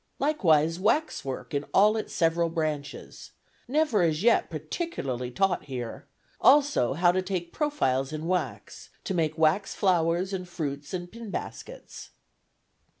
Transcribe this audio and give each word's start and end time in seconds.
Likewise 0.17 0.79
waxwork 0.79 1.53
in 1.53 1.63
all 1.75 1.95
its 1.95 2.11
several 2.11 2.49
branches, 2.49 3.33
never 3.67 4.01
as 4.01 4.23
yet 4.23 4.49
particularly 4.49 5.29
taught 5.29 5.65
here; 5.65 6.07
also 6.39 6.95
how 6.95 7.11
to 7.11 7.21
take 7.21 7.53
profiles 7.53 8.11
in 8.11 8.25
wax, 8.25 8.89
to 9.03 9.13
make 9.13 9.37
wax 9.37 9.75
flowers 9.75 10.33
and 10.33 10.49
fruits 10.49 10.91
and 10.95 11.11
pinbaskets." 11.11 12.09